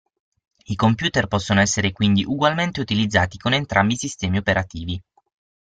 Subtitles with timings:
[0.65, 1.91] I computer possono quindi
[2.21, 4.99] essere ugualmente utilizzati con entrambi i sistemi operativi.